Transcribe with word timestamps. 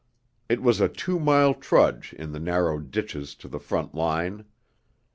It 0.49 0.63
was 0.63 0.81
a 0.81 0.89
two 0.89 1.19
mile 1.19 1.53
trudge 1.53 2.13
in 2.17 2.31
the 2.31 2.39
narrow 2.39 2.79
ditches 2.79 3.35
to 3.35 3.47
the 3.47 3.59
front 3.59 3.93
line. 3.93 4.45